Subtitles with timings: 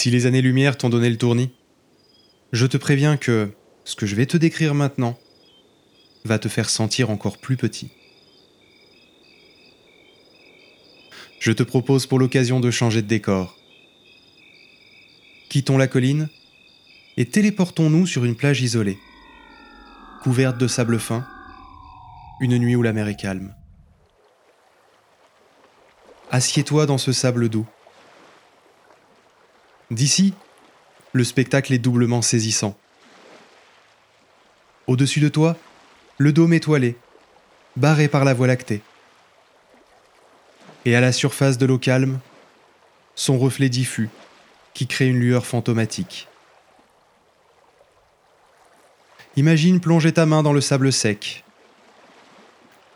[0.00, 1.50] Si les années-lumière t'ont donné le tournis,
[2.52, 3.52] je te préviens que
[3.84, 5.18] ce que je vais te décrire maintenant
[6.24, 7.90] va te faire sentir encore plus petit.
[11.38, 13.58] Je te propose pour l'occasion de changer de décor.
[15.50, 16.30] Quittons la colline
[17.18, 18.96] et téléportons-nous sur une plage isolée,
[20.22, 21.26] couverte de sable fin,
[22.40, 23.54] une nuit où la mer est calme.
[26.30, 27.68] Assieds-toi dans ce sable doux.
[29.90, 30.34] D'ici,
[31.12, 32.78] le spectacle est doublement saisissant.
[34.86, 35.56] Au-dessus de toi,
[36.18, 36.96] le dôme étoilé,
[37.76, 38.82] barré par la voie lactée.
[40.84, 42.20] Et à la surface de l'eau calme,
[43.14, 44.10] son reflet diffus
[44.74, 46.28] qui crée une lueur fantomatique.
[49.36, 51.44] Imagine plonger ta main dans le sable sec.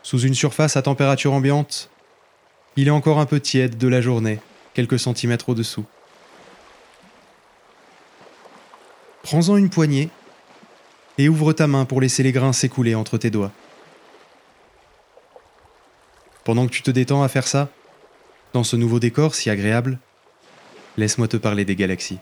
[0.01, 1.89] Sous une surface à température ambiante,
[2.75, 4.39] il est encore un peu tiède de la journée,
[4.73, 5.85] quelques centimètres au-dessous.
[9.25, 10.11] Prends-en une poignée
[11.17, 13.51] et ouvre ta main pour laisser les grains s'écouler entre tes doigts.
[16.43, 17.69] Pendant que tu te détends à faire ça,
[18.53, 19.97] dans ce nouveau décor si agréable,
[20.95, 22.19] laisse-moi te parler des galaxies.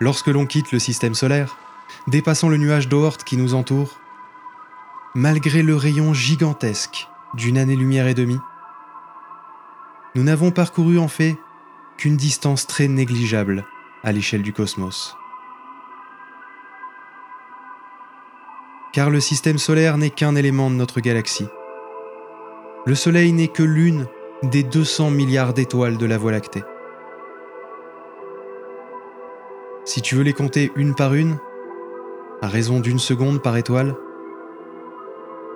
[0.00, 1.58] Lorsque l'on quitte le système solaire,
[2.08, 4.00] dépassant le nuage d'Oort qui nous entoure,
[5.14, 8.40] malgré le rayon gigantesque d'une année-lumière et demie,
[10.16, 11.36] nous n'avons parcouru en fait
[11.96, 13.64] qu'une distance très négligeable
[14.02, 15.16] à l'échelle du cosmos.
[18.92, 21.48] Car le système solaire n'est qu'un élément de notre galaxie.
[22.84, 24.06] Le Soleil n'est que l'une
[24.42, 26.64] des 200 milliards d'étoiles de la Voie lactée.
[29.84, 31.38] Si tu veux les compter une par une,
[32.40, 33.94] à raison d'une seconde par étoile,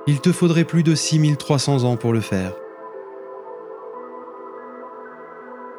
[0.07, 2.53] il te faudrait plus de 6300 ans pour le faire.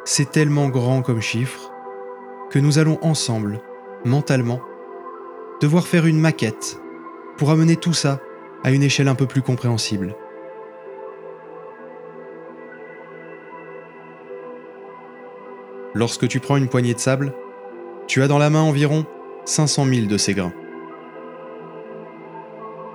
[0.09, 1.69] C'est tellement grand comme chiffre
[2.49, 3.59] que nous allons ensemble,
[4.05, 4.61] mentalement,
[5.59, 6.79] devoir faire une maquette
[7.35, 8.21] pour amener tout ça
[8.63, 10.15] à une échelle un peu plus compréhensible.
[15.93, 17.33] Lorsque tu prends une poignée de sable,
[18.07, 19.05] tu as dans la main environ
[19.43, 20.53] 500 000 de ces grains.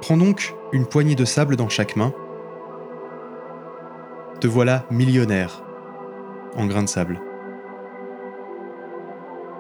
[0.00, 2.14] Prends donc une poignée de sable dans chaque main.
[4.40, 5.62] Te voilà millionnaire
[6.56, 7.20] en grains de sable.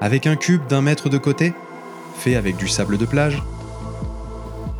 [0.00, 1.54] Avec un cube d'un mètre de côté,
[2.16, 3.42] fait avec du sable de plage,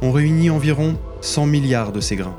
[0.02, 2.36] on réunit environ 100 milliards de ces grains.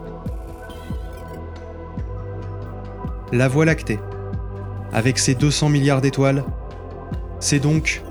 [3.31, 3.99] La Voie lactée,
[4.91, 6.43] avec ses 200 milliards d'étoiles,
[7.39, 8.03] c'est donc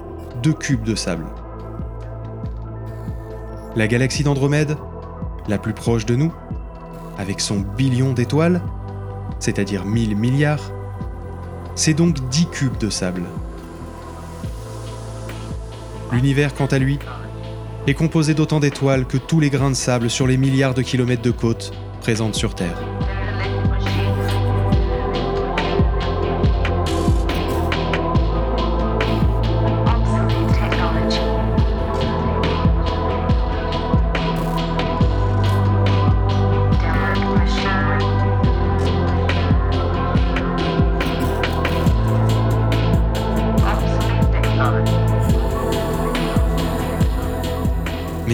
[0.42, 1.26] deux cubes de sable.
[3.76, 4.76] La galaxie d'Andromède,
[5.48, 6.32] la plus proche de nous,
[7.18, 8.62] avec son billion d'étoiles,
[9.38, 10.72] c'est-à-dire 1000 milliards,
[11.74, 13.24] c'est donc 10 cubes de sable.
[16.12, 16.98] L'univers, quant à lui,
[17.86, 21.22] est composé d'autant d'étoiles que tous les grains de sable sur les milliards de kilomètres
[21.22, 22.78] de côte présentes sur Terre.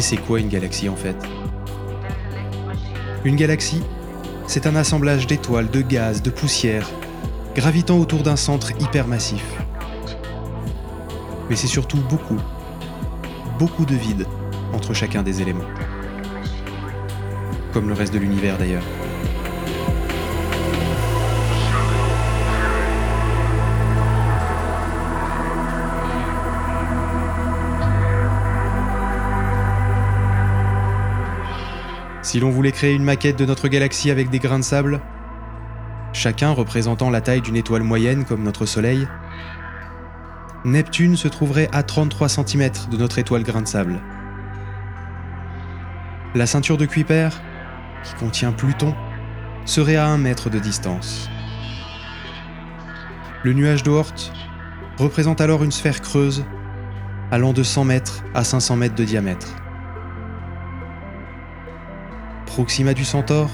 [0.08, 1.16] C'est quoi une galaxie en fait?
[3.26, 3.82] Une galaxie,
[4.46, 6.88] c'est un assemblage d'étoiles, de gaz, de poussière,
[7.55, 9.44] gravitant autour d'un centre hypermassif.
[11.50, 12.40] Mais c'est surtout beaucoup,
[13.58, 14.26] beaucoup de vide
[14.72, 15.69] entre chacun des éléments.
[17.75, 18.84] Comme le reste de l'univers d'ailleurs.
[32.28, 35.00] Si l'on voulait créer une maquette de notre galaxie avec des grains de sable,
[36.12, 39.08] chacun représentant la taille d'une étoile moyenne comme notre Soleil,
[40.66, 43.98] Neptune se trouverait à 33 cm de notre étoile grain de sable.
[46.34, 47.30] La ceinture de Kuiper,
[48.04, 48.94] qui contient Pluton,
[49.64, 51.30] serait à 1 mètre de distance.
[53.42, 54.12] Le nuage d'Oort
[54.98, 56.44] représente alors une sphère creuse
[57.30, 59.57] allant de 100 mètres à 500 mètres de diamètre.
[62.58, 63.50] Proxima du Centaure,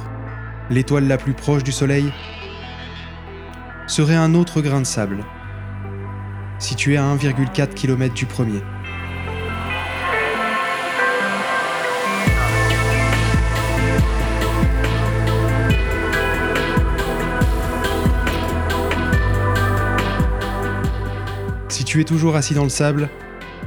[0.71, 2.11] l'étoile la plus proche du Soleil,
[3.87, 5.23] serait un autre grain de sable,
[6.59, 8.63] situé à 1,4 km du premier.
[21.69, 23.11] Si tu es toujours assis dans le sable,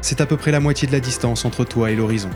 [0.02, 2.32] c'est à peu près la moitié de la distance entre toi et l'horizon.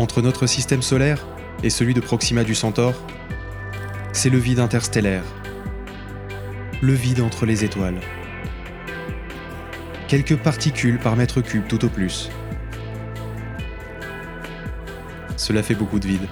[0.00, 1.26] Entre notre système solaire
[1.62, 2.94] et celui de Proxima du Centaure,
[4.14, 5.24] c'est le vide interstellaire.
[6.80, 8.00] Le vide entre les étoiles.
[10.08, 12.30] Quelques particules par mètre cube tout au plus.
[15.36, 16.28] Cela fait beaucoup de vide.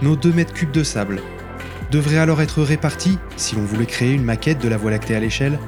[0.00, 1.20] Nos 2 mètres cubes de sable
[1.90, 5.20] devraient alors être répartis, si l'on voulait créer une maquette de la Voie lactée à
[5.20, 5.58] l'échelle,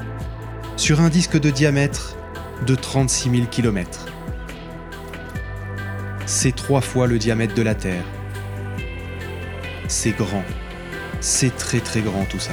[0.76, 2.16] sur un disque de diamètre
[2.64, 4.11] de 36 000 km.
[6.34, 8.04] C'est trois fois le diamètre de la Terre.
[9.86, 10.42] C'est grand.
[11.20, 12.52] C'est très très grand tout ça.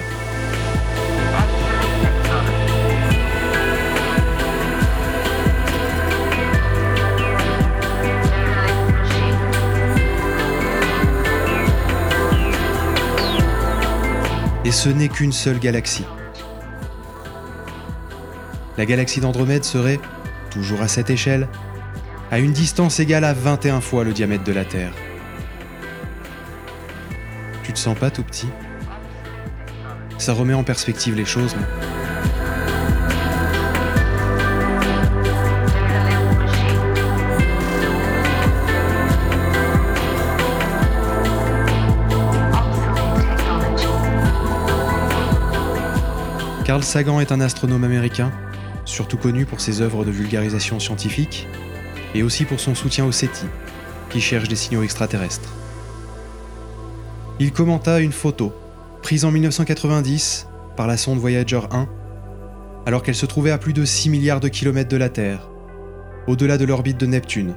[14.65, 16.05] Et ce n'est qu'une seule galaxie.
[18.77, 20.01] La galaxie d'Andromède serait,
[20.51, 21.47] toujours à cette échelle,
[22.31, 24.93] à une distance égale à 21 fois le diamètre de la Terre.
[27.63, 28.49] Tu te sens pas tout petit?
[30.17, 31.55] Ça remet en perspective les choses,
[46.65, 48.31] Carl Sagan est un astronome américain,
[48.85, 51.47] surtout connu pour ses œuvres de vulgarisation scientifique
[52.15, 53.45] et aussi pour son soutien au SETI,
[54.09, 55.53] qui cherche des signaux extraterrestres.
[57.39, 58.53] Il commenta une photo,
[59.01, 61.87] prise en 1990 par la sonde Voyager 1,
[62.85, 65.49] alors qu'elle se trouvait à plus de 6 milliards de kilomètres de la Terre,
[66.27, 67.55] au-delà de l'orbite de Neptune.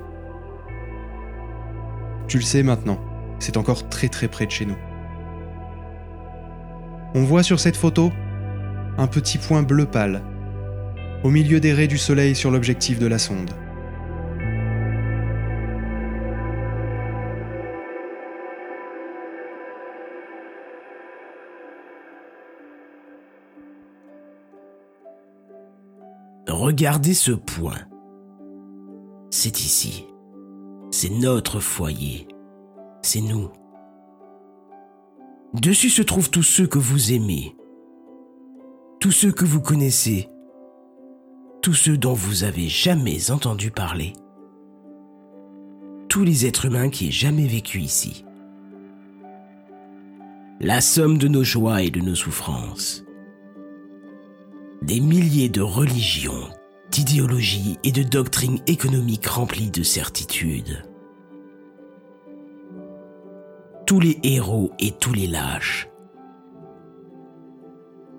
[2.28, 3.00] Tu le sais maintenant,
[3.38, 4.76] c'est encore très très près de chez nous.
[7.14, 8.12] On voit sur cette photo
[8.98, 10.22] un petit point bleu pâle,
[11.24, 13.50] au milieu des raies du soleil sur l'objectif de la sonde.
[26.52, 27.80] Regardez ce point.
[29.30, 30.04] C'est ici.
[30.90, 32.28] C'est notre foyer.
[33.00, 33.48] C'est nous.
[35.54, 37.56] Dessus se trouvent tous ceux que vous aimez,
[39.00, 40.28] tous ceux que vous connaissez,
[41.62, 44.12] tous ceux dont vous avez jamais entendu parler,
[46.10, 48.26] tous les êtres humains qui aient jamais vécu ici.
[50.60, 53.01] La somme de nos joies et de nos souffrances.
[54.82, 56.48] Des milliers de religions,
[56.90, 60.82] d'idéologies et de doctrines économiques remplies de certitudes.
[63.86, 65.88] Tous les héros et tous les lâches.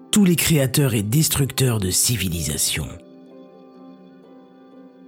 [0.10, 2.88] Tous les créateurs et destructeurs de civilisations,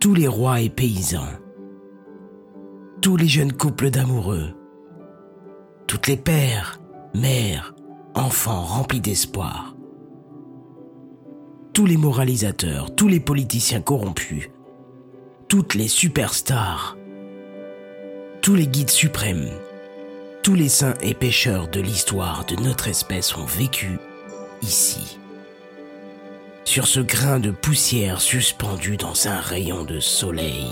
[0.02, 1.40] tous les rois et paysans,
[3.02, 4.54] tous les jeunes couples d'amoureux,
[5.88, 6.82] toutes les pères,
[7.14, 7.76] mères,
[8.14, 9.75] enfants remplis d'espoir,
[11.76, 14.50] tous les moralisateurs, tous les politiciens corrompus,
[15.50, 16.96] toutes les superstars,
[18.42, 19.50] tous les guides suprêmes,
[20.42, 24.00] tous les saints et pécheurs de l'histoire de notre espèce ont vécu
[24.62, 25.20] ici,
[26.64, 30.70] sur ce grain de poussière suspendu dans un rayon de soleil.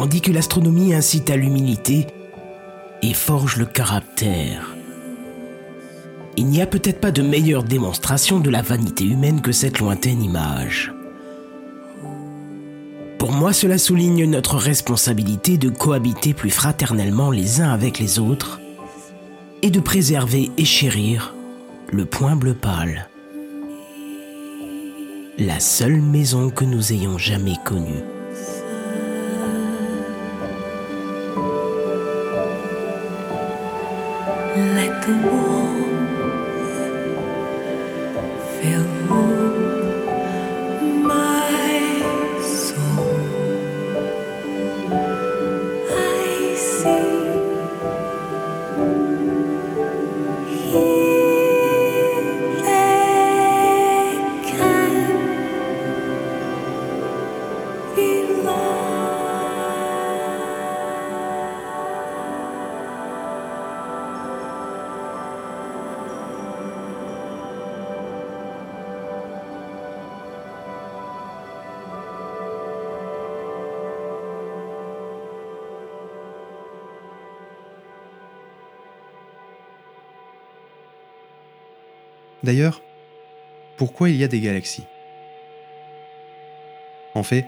[0.00, 2.06] On dit que l'astronomie incite à l'humilité
[3.02, 4.76] et forge le caractère.
[6.36, 10.22] Il n'y a peut-être pas de meilleure démonstration de la vanité humaine que cette lointaine
[10.22, 10.94] image.
[13.18, 18.60] Pour moi, cela souligne notre responsabilité de cohabiter plus fraternellement les uns avec les autres
[19.62, 21.34] et de préserver et chérir
[21.90, 23.08] le point bleu pâle.
[25.38, 28.04] La seule maison que nous ayons jamais connue.
[35.10, 35.67] 我。
[82.48, 82.80] D'ailleurs,
[83.76, 84.86] pourquoi il y a des galaxies?
[87.14, 87.46] En fait,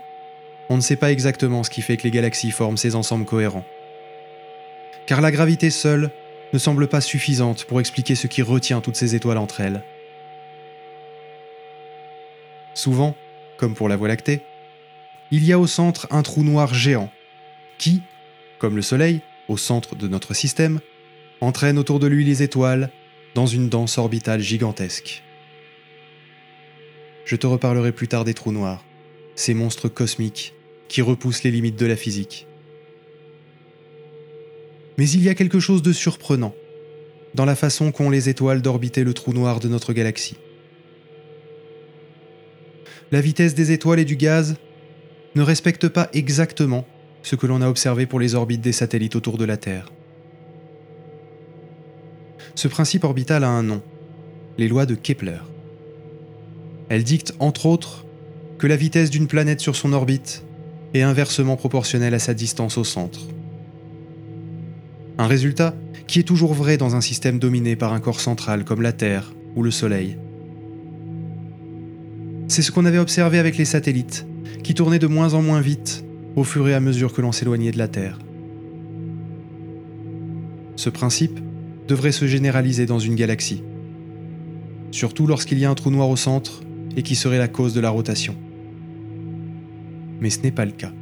[0.69, 3.65] on ne sait pas exactement ce qui fait que les galaxies forment ces ensembles cohérents.
[5.07, 6.11] Car la gravité seule
[6.53, 9.83] ne semble pas suffisante pour expliquer ce qui retient toutes ces étoiles entre elles.
[12.75, 13.17] Souvent,
[13.57, 14.43] comme pour la Voie lactée,
[15.31, 17.11] il y a au centre un trou noir géant
[17.79, 18.03] qui,
[18.59, 20.79] comme le Soleil, au centre de notre système,
[21.41, 22.91] entraîne autour de lui les étoiles
[23.35, 25.23] dans une danse orbitale gigantesque.
[27.25, 28.85] Je te reparlerai plus tard des trous noirs,
[29.35, 30.55] ces monstres cosmiques
[30.89, 32.47] qui repoussent les limites de la physique.
[34.99, 36.55] Mais il y a quelque chose de surprenant
[37.35, 40.37] dans la façon qu'ont les étoiles d'orbiter le trou noir de notre galaxie.
[43.13, 44.57] La vitesse des étoiles et du gaz
[45.35, 46.87] ne respecte pas exactement
[47.23, 49.93] ce que l'on a observé pour les orbites des satellites autour de la Terre.
[52.55, 53.83] Ce principe orbital a un nom,
[54.59, 55.39] les lois de Kepler.
[56.89, 58.05] Elles dictent entre autres
[58.59, 60.45] que la vitesse d'une planète sur son orbite
[60.93, 63.21] est inversement proportionnelle à sa distance au centre.
[65.19, 65.75] Un résultat
[66.07, 69.33] qui est toujours vrai dans un système dominé par un corps central comme la Terre
[69.55, 70.17] ou le Soleil.
[72.49, 74.27] C'est ce qu'on avait observé avec les satellites,
[74.65, 76.05] qui tournaient de moins en moins vite
[76.35, 78.19] au fur et à mesure que l'on s'éloignait de la Terre.
[80.75, 81.39] Ce principe
[81.91, 83.65] devrait se généraliser dans une galaxie,
[84.93, 86.63] surtout lorsqu'il y a un trou noir au centre
[86.97, 88.37] et qui serait la cause de la rotation.
[90.21, 90.93] Mais ce n'est pas le cas.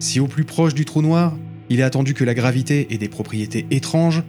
[0.00, 1.36] Si au plus proche du trou noir,
[1.70, 4.24] il est attendu que la gravité ait des propriétés étranges,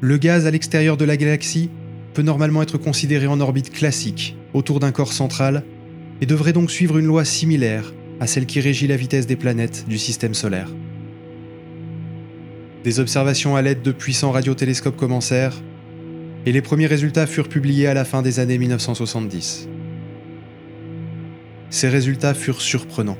[0.00, 1.68] le gaz à l'extérieur de la galaxie
[2.14, 5.64] peut normalement être considéré en orbite classique, autour d'un corps central,
[6.20, 9.84] et devrait donc suivre une loi similaire à celle qui régit la vitesse des planètes
[9.88, 10.70] du système solaire.
[12.84, 15.56] Des observations à l'aide de puissants radiotélescopes commencèrent,
[16.46, 19.68] et les premiers résultats furent publiés à la fin des années 1970.
[21.70, 23.18] Ces résultats furent surprenants.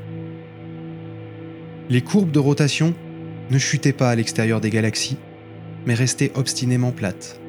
[1.90, 2.94] Les courbes de rotation
[3.50, 5.18] ne chutaient pas à l'extérieur des galaxies,
[5.86, 7.40] mais restaient obstinément plates.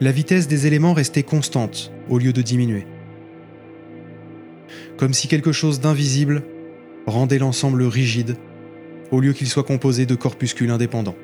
[0.00, 2.86] La vitesse des éléments restait constante au lieu de diminuer.
[4.96, 6.42] Comme si quelque chose d'invisible
[7.06, 8.36] rendait l'ensemble rigide
[9.10, 11.16] au lieu qu'il soit composé de corpuscules indépendants.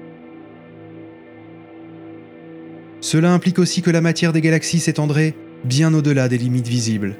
[3.00, 7.16] Cela implique aussi que la matière des galaxies s'étendrait bien au-delà des limites visibles.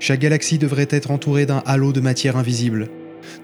[0.00, 2.88] Chaque galaxie devrait être entourée d'un halo de matière invisible,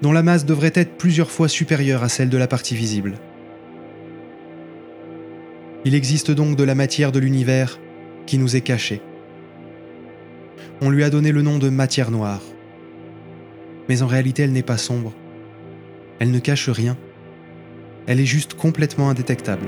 [0.01, 3.15] dont la masse devrait être plusieurs fois supérieure à celle de la partie visible.
[5.85, 7.79] Il existe donc de la matière de l'univers
[8.25, 9.01] qui nous est cachée.
[10.81, 12.41] On lui a donné le nom de matière noire
[13.89, 15.13] mais en réalité elle n'est pas sombre.
[16.19, 16.97] Elle ne cache rien.
[18.07, 19.67] Elle est juste complètement indétectable.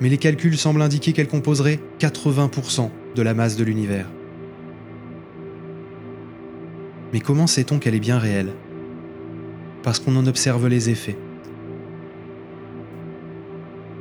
[0.00, 4.06] Mais les calculs semblent indiquer qu'elle composerait 80% de la masse de l'univers.
[7.12, 8.52] Mais comment sait-on qu'elle est bien réelle?
[9.82, 11.16] Parce qu'on en observe les effets.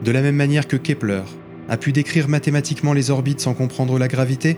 [0.03, 1.23] De la même manière que Kepler
[1.69, 4.57] a pu décrire mathématiquement les orbites sans comprendre la gravité,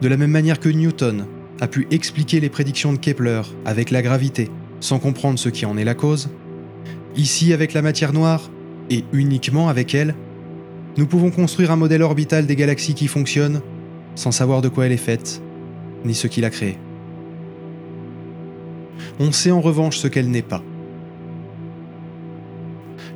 [0.00, 1.26] de la même manière que Newton
[1.60, 4.50] a pu expliquer les prédictions de Kepler avec la gravité
[4.80, 6.30] sans comprendre ce qui en est la cause,
[7.16, 8.50] ici avec la matière noire,
[8.88, 10.14] et uniquement avec elle,
[10.96, 13.60] nous pouvons construire un modèle orbital des galaxies qui fonctionne
[14.16, 15.40] sans savoir de quoi elle est faite,
[16.04, 16.78] ni ce qui l'a créée.
[19.22, 20.62] On sait en revanche ce qu'elle n'est pas.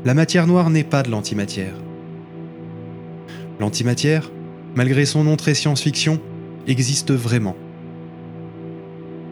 [0.05, 1.73] La matière noire n'est pas de l'antimatière.
[3.59, 4.31] L'antimatière,
[4.75, 6.21] malgré son nom très science-fiction,
[6.67, 7.57] existe vraiment.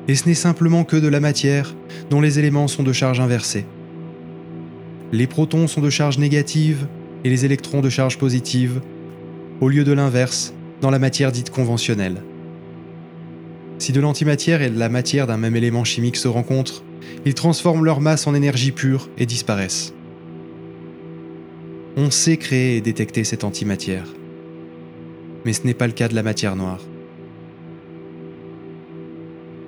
[0.08, 1.74] Et ce n'est simplement que de la matière
[2.08, 3.66] dont les éléments sont de charge inversée.
[5.12, 6.86] Les protons sont de charge négative
[7.22, 8.80] et les électrons de charge positive,
[9.60, 12.22] au lieu de l'inverse dans la matière dite conventionnelle.
[13.82, 16.84] Si de l'antimatière et de la matière d'un même élément chimique se rencontrent,
[17.24, 19.92] ils transforment leur masse en énergie pure et disparaissent.
[21.96, 24.06] On sait créer et détecter cette antimatière.
[25.44, 26.78] Mais ce n'est pas le cas de la matière noire.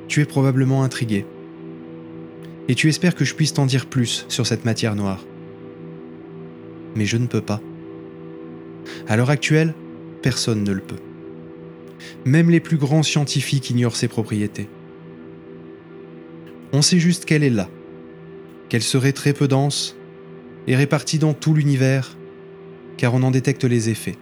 [0.07, 1.27] Tu es probablement intrigué.
[2.69, 5.25] Et tu espères que je puisse t'en dire plus sur cette matière noire.
[6.95, 7.61] Mais je ne peux pas.
[9.09, 9.75] À l'heure actuelle,
[10.23, 11.03] personne ne le peut.
[12.25, 14.69] Même les plus grands scientifiques ignorent ses propriétés.
[16.73, 17.69] On sait juste qu'elle est là,
[18.69, 19.97] qu'elle serait très peu dense
[20.67, 22.17] et réparties dans tout l'univers,
[22.97, 24.17] car on en détecte les effets.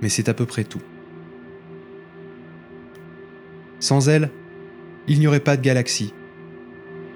[0.00, 0.82] Mais c'est à peu près tout.
[3.80, 4.30] Sans elles,
[5.08, 6.14] il n'y aurait pas de galaxie,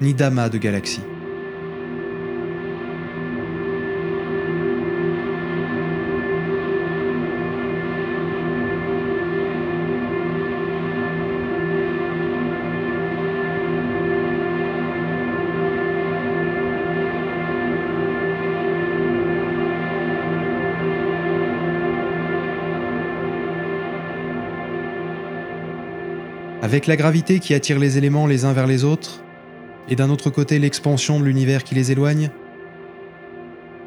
[0.01, 1.03] ni d'amas de galaxies.
[26.67, 29.23] Avec la gravité qui attire les éléments les uns vers les autres,
[29.89, 32.29] et d'un autre côté l'expansion de l'univers qui les éloigne,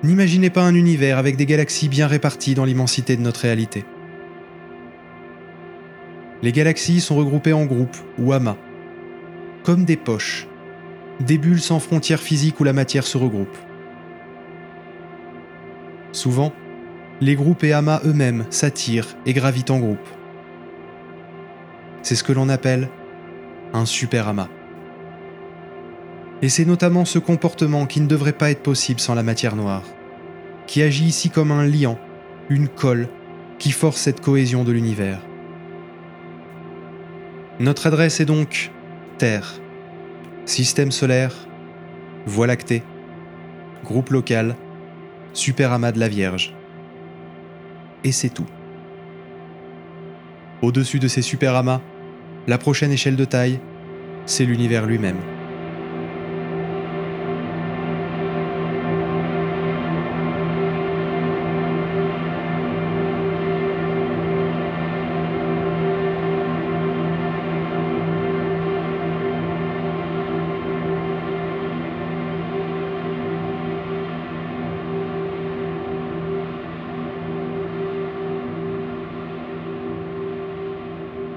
[0.02, 3.84] n'imaginez pas un univers avec des galaxies bien réparties dans l'immensité de notre réalité.
[6.42, 8.56] Les galaxies sont regroupées en groupes ou amas,
[9.64, 10.48] comme des poches,
[11.20, 13.58] des bulles sans frontières physiques où la matière se regroupe.
[16.14, 16.54] Souvent,
[17.20, 20.08] les groupes et amas eux-mêmes s'attirent et gravitent en groupe.
[22.10, 22.90] C'est ce que l'on appelle
[23.72, 24.50] un superamas.
[26.42, 29.84] Et c'est notamment ce comportement qui ne devrait pas être possible sans la matière noire,
[30.66, 32.00] qui agit ici comme un liant,
[32.50, 33.10] une colle,
[33.60, 35.20] qui force cette cohésion de l'univers.
[37.60, 38.72] Notre adresse est donc
[39.20, 39.60] Terre,
[40.46, 41.36] Système solaire,
[42.26, 42.82] Voie lactée,
[43.84, 44.56] Groupe local,
[45.34, 46.56] Superamas de la Vierge.
[48.04, 48.48] Et c'est tout.
[50.64, 51.82] Au-dessus de ces superamas,
[52.48, 53.60] la prochaine échelle de taille,
[54.26, 55.18] c'est l'univers lui-même.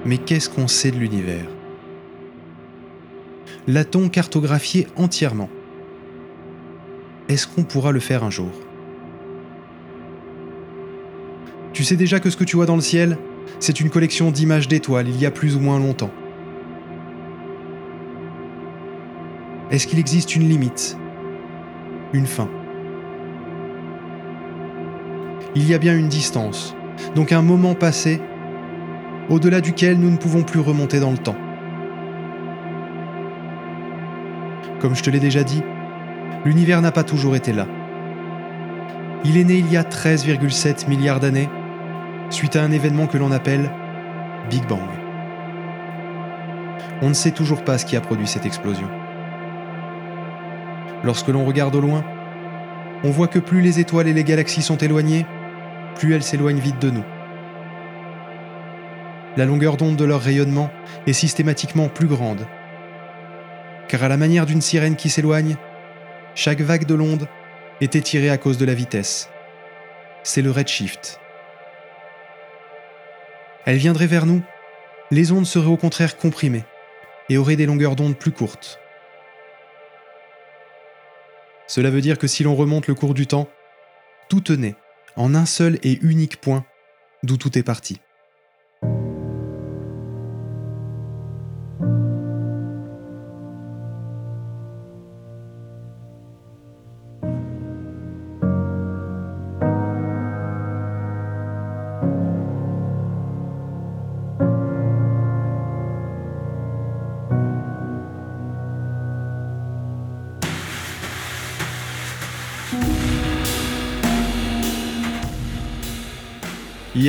[0.05, 1.45] Mais qu'est-ce qu'on sait de l'univers?
[3.67, 5.49] L'a-t-on cartographié entièrement?
[7.29, 8.51] Est-ce qu'on pourra le faire un jour?
[11.71, 13.17] Tu sais déjà que ce que tu vois dans le ciel,
[13.59, 16.11] c'est une collection d'images d'étoiles il y a plus ou moins longtemps.
[19.71, 20.97] Est-ce qu'il existe une limite?
[22.11, 22.49] Une fin?
[25.55, 26.75] Il y a bien une distance,
[27.15, 28.19] donc un moment passé
[29.29, 31.35] au-delà duquel nous ne pouvons plus remonter dans le temps.
[34.79, 35.63] Comme je te l'ai déjà dit,
[36.45, 37.67] l'univers n'a pas toujours été là.
[39.23, 41.49] Il est né il y a 13,7 milliards d'années,
[42.29, 43.71] suite à un événement que l'on appelle
[44.49, 44.81] Big Bang.
[47.01, 48.87] On ne sait toujours pas ce qui a produit cette explosion.
[51.03, 52.03] Lorsque l'on regarde au loin,
[53.05, 55.25] on voit que plus les étoiles et les galaxies sont éloignées,
[55.95, 57.03] plus elles s'éloignent vite de nous
[59.37, 60.69] la longueur d'onde de leur rayonnement
[61.07, 62.47] est systématiquement plus grande.
[63.87, 65.57] Car à la manière d'une sirène qui s'éloigne,
[66.35, 67.27] chaque vague de l'onde
[67.81, 69.29] est étirée à cause de la vitesse.
[70.23, 71.19] C'est le redshift.
[73.65, 74.41] Elle viendrait vers nous,
[75.11, 76.65] les ondes seraient au contraire comprimées
[77.29, 78.79] et auraient des longueurs d'onde plus courtes.
[81.67, 83.47] Cela veut dire que si l'on remonte le cours du temps,
[84.29, 84.75] tout tenait
[85.15, 86.65] en un seul et unique point
[87.23, 87.99] d'où tout est parti.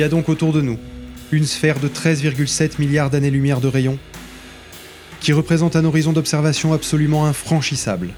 [0.05, 0.77] A donc autour de nous
[1.31, 3.97] une sphère de 13,7 milliards d'années-lumière de rayon
[5.19, 8.13] qui représente un horizon d'observation absolument infranchissable.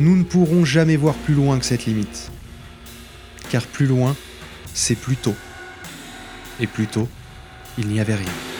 [0.00, 2.30] Nous ne pourrons jamais voir plus loin que cette limite.
[3.50, 4.16] Car plus loin,
[4.72, 5.34] c'est plus tôt.
[6.58, 7.08] Et plus tôt,
[7.76, 8.55] il n'y avait rien.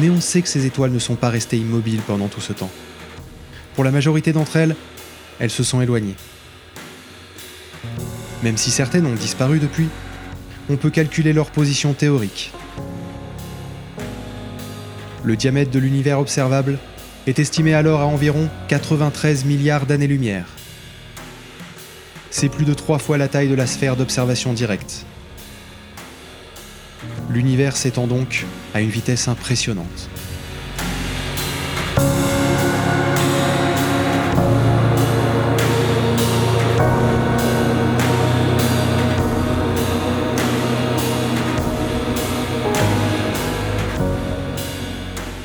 [0.00, 2.70] Mais on sait que ces étoiles ne sont pas restées immobiles pendant tout ce temps.
[3.74, 4.76] Pour la majorité d'entre elles,
[5.38, 6.16] elles se sont éloignées.
[8.42, 9.88] Même si certaines ont disparu depuis,
[10.70, 12.52] on peut calculer leur position théorique.
[15.24, 16.78] Le diamètre de l'univers observable
[17.26, 20.46] est estimé alors à environ 93 milliards d'années-lumière.
[22.30, 25.04] c'est plus de trois fois la taille de la sphère d'observation directe.
[27.38, 30.10] L'univers s'étend donc à une vitesse impressionnante.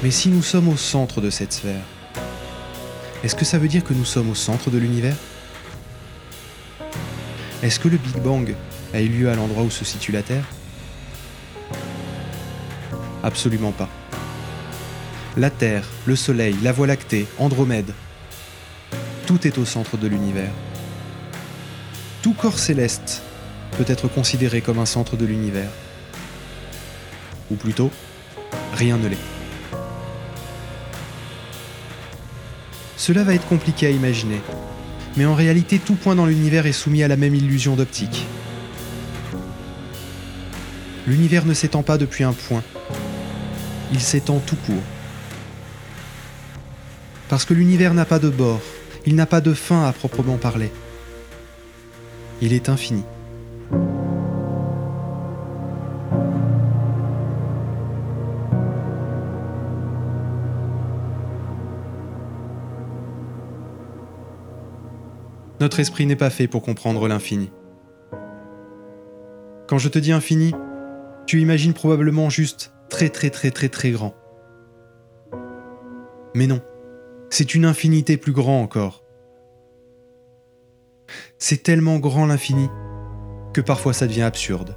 [0.02, 1.76] Mais si nous sommes au centre de cette sphère,
[3.24, 5.16] est-ce que ça veut dire que nous sommes au centre de l'univers?
[7.62, 8.56] Est-ce que le Big Bang
[8.96, 10.46] a eu lieu à l'endroit où se situe la Terre?
[13.24, 13.90] Absolument pas.
[15.38, 17.94] La Terre, le Soleil, la Voie lactée, Andromède,
[19.26, 20.52] tout est au centre de l'univers.
[22.22, 23.24] Tout corps céleste
[23.78, 25.70] peut être considéré comme un centre de l'univers.
[27.50, 27.92] Ou plutôt,
[28.74, 29.18] rien ne l'est.
[32.98, 34.42] Cela va être compliqué à imaginer,
[35.18, 38.26] mais en réalité tout point dans l'univers est soumis à la même illusion d'optique.
[41.08, 42.64] L'univers ne s'étend pas depuis un point,
[43.94, 44.76] il s'étend tout court.
[47.30, 48.60] Parce que l'univers n'a pas de bord,
[49.06, 50.72] il n'a pas de fin à proprement parler.
[52.42, 53.04] Il est infini.
[65.60, 67.52] Notre esprit n'est pas fait pour comprendre l'infini.
[69.68, 70.52] Quand je te dis infini,
[71.26, 74.14] tu imagines probablement juste très très très très très grand.
[76.36, 76.62] Mais non,
[77.32, 79.04] c'est une infinité plus grand encore.
[81.40, 82.70] C'est tellement grand l'infini
[83.52, 84.76] que parfois ça devient absurde.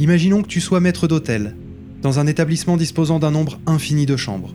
[0.00, 1.54] Imaginons que tu sois maître d'hôtel,
[2.02, 4.54] dans un établissement disposant d'un nombre infini de chambres.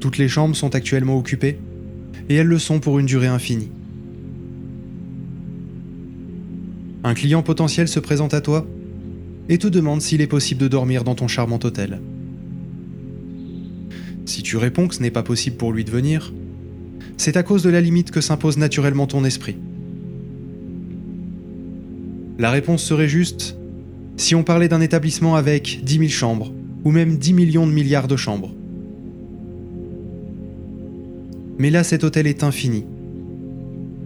[0.00, 1.58] Toutes les chambres sont actuellement occupées,
[2.28, 3.70] et elles le sont pour une durée infinie.
[7.04, 8.66] Un client potentiel se présente à toi
[9.48, 12.00] et te demande s'il est possible de dormir dans ton charmant hôtel.
[14.24, 16.32] Si tu réponds que ce n'est pas possible pour lui de venir,
[17.16, 19.56] c'est à cause de la limite que s'impose naturellement ton esprit.
[22.38, 23.56] La réponse serait juste
[24.22, 26.52] si on parlait d'un établissement avec 10 000 chambres,
[26.84, 28.54] ou même 10 millions de milliards de chambres.
[31.58, 32.84] Mais là, cet hôtel est infini.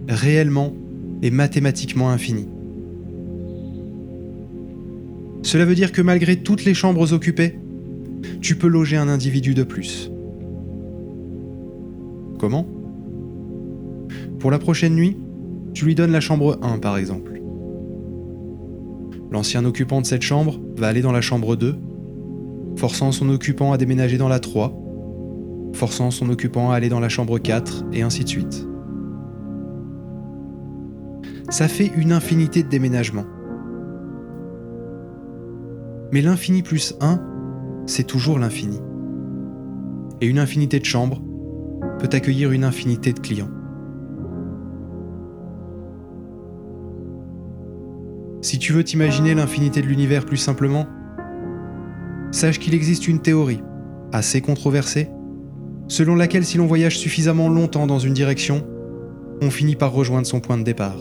[0.09, 0.73] Réellement
[1.21, 2.47] et mathématiquement infini.
[5.43, 7.59] Cela veut dire que malgré toutes les chambres occupées,
[8.41, 10.09] tu peux loger un individu de plus.
[12.39, 12.67] Comment?
[14.39, 15.15] Pour la prochaine nuit,
[15.73, 17.26] tu lui donnes la chambre 1 par exemple.
[19.31, 21.75] L'ancien occupant de cette chambre va aller dans la chambre 2,
[22.77, 24.73] forçant son occupant à déménager dans la 3,
[25.73, 28.67] forçant son occupant à aller dans la chambre 4, et ainsi de suite.
[31.49, 33.25] Ça fait une infinité de déménagements.
[36.11, 37.21] Mais l'infini plus 1,
[37.85, 38.79] c'est toujours l'infini.
[40.21, 41.21] Et une infinité de chambres
[41.99, 43.49] peut accueillir une infinité de clients.
[48.47, 50.87] Si tu veux t'imaginer l'infinité de l'univers plus simplement,
[52.31, 53.61] sache qu'il existe une théorie,
[54.13, 55.09] assez controversée,
[55.89, 58.65] selon laquelle si l'on voyage suffisamment longtemps dans une direction,
[59.41, 60.95] on finit par rejoindre son point de départ.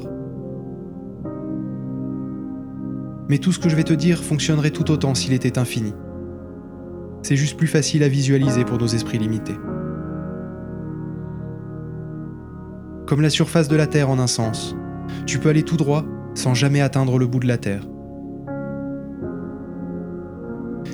[3.28, 5.94] Mais tout ce que je vais te dire fonctionnerait tout autant s'il était infini.
[7.22, 9.56] C'est juste plus facile à visualiser pour nos esprits limités.
[13.06, 14.74] Comme la surface de la Terre en un sens,
[15.26, 16.04] tu peux aller tout droit
[16.36, 17.86] sans jamais atteindre le bout de la Terre.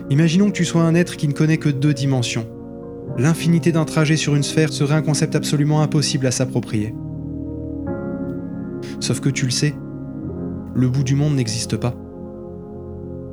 [0.09, 2.46] Imaginons que tu sois un être qui ne connaît que deux dimensions.
[3.18, 6.94] L'infinité d'un trajet sur une sphère serait un concept absolument impossible à s'approprier.
[9.00, 9.74] Sauf que tu le sais,
[10.74, 11.94] le bout du monde n'existe pas.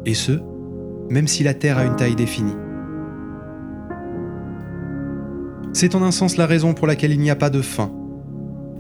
[0.06, 0.40] Et ce,
[1.10, 2.56] même si la Terre a une taille définie.
[5.74, 7.92] C'est en un sens la raison pour laquelle il n'y a pas de fin,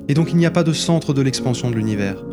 [0.08, 2.24] et donc il n'y a pas de centre de l'expansion de l'univers.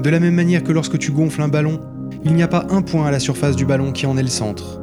[0.00, 1.78] De la même manière que lorsque tu gonfles un ballon,
[2.24, 4.28] il n'y a pas un point à la surface du ballon qui en est le
[4.28, 4.80] centre.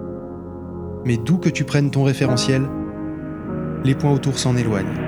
[1.06, 2.62] Mais d'où que tu prennes ton référentiel,
[3.84, 5.07] les points autour s'en éloignent.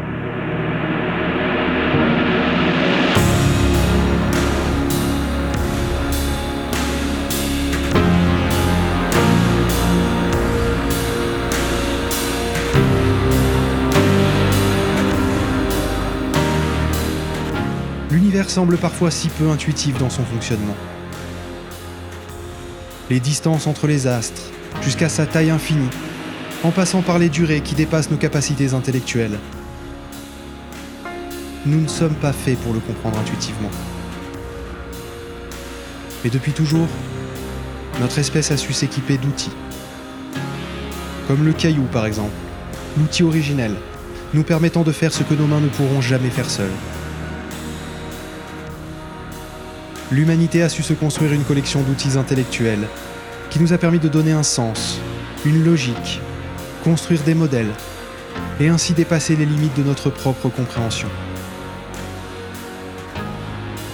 [18.49, 20.75] Semble parfois si peu intuitif dans son fonctionnement.
[23.09, 24.41] Les distances entre les astres,
[24.81, 25.89] jusqu'à sa taille infinie,
[26.63, 29.39] en passant par les durées qui dépassent nos capacités intellectuelles.
[31.65, 33.69] Nous ne sommes pas faits pour le comprendre intuitivement.
[36.23, 36.87] Mais depuis toujours,
[38.01, 39.55] notre espèce a su s'équiper d'outils.
[41.27, 42.33] Comme le caillou par exemple,
[42.97, 43.75] l'outil originel,
[44.33, 46.67] nous permettant de faire ce que nos mains ne pourront jamais faire seules.
[50.11, 52.87] L'humanité a su se construire une collection d'outils intellectuels
[53.51, 54.99] qui nous a permis de donner un sens,
[55.45, 56.19] une logique,
[56.83, 57.71] construire des modèles
[58.59, 61.09] et ainsi dépasser les limites de notre propre compréhension.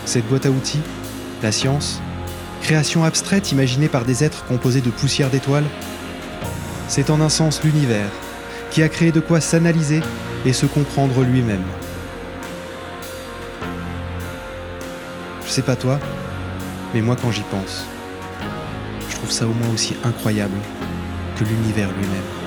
[0.05, 0.81] Cette boîte à outils,
[1.43, 2.01] la science,
[2.61, 5.67] création abstraite imaginée par des êtres composés de poussière d'étoiles,
[6.87, 8.09] c'est en un sens l'univers
[8.71, 10.01] qui a créé de quoi s'analyser
[10.45, 11.63] et se comprendre lui-même.
[15.55, 15.97] Sais pas toi,
[16.93, 17.85] mais moi quand j'y pense,
[19.09, 20.57] je trouve ça au moins aussi incroyable
[21.37, 22.44] que l'univers lui-même.